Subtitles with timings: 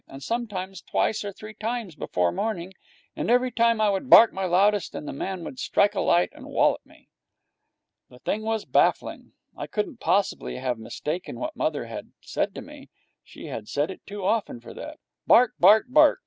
[0.07, 2.73] And sometimes twice or three times before morning.
[3.15, 6.29] And every time I would bark my loudest and the man would strike a light
[6.33, 7.07] and wallop me.
[8.09, 9.33] The thing was baffling.
[9.55, 12.89] I couldn't possibly have mistaken what mother had said to me.
[13.23, 14.97] She said it too often for that.
[15.27, 15.53] Bark!
[15.59, 15.85] Bark!
[15.87, 16.19] Bark!